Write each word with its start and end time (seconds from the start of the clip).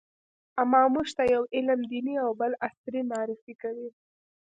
اما 0.61 0.81
موږ 0.93 1.07
ته 1.17 1.23
يو 1.33 1.43
علم 1.55 1.79
دیني 1.91 2.15
او 2.25 2.31
بل 2.41 2.51
عصري 2.65 3.01
معرفي 3.09 3.53
کوي. 3.61 3.89